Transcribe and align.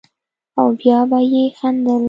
او 0.59 0.67
بيا 0.79 0.99
به 1.09 1.19
يې 1.33 1.43
خندل. 1.57 1.99